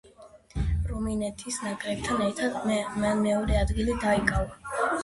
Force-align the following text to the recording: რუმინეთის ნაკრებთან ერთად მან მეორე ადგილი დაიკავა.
რუმინეთის 0.91 1.59
ნაკრებთან 1.67 2.27
ერთად 2.29 2.59
მან 3.05 3.25
მეორე 3.31 3.63
ადგილი 3.65 4.03
დაიკავა. 4.09 4.89